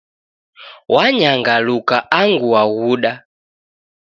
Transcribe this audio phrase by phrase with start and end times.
[0.93, 3.11] Wanyangaluka angu waghuda.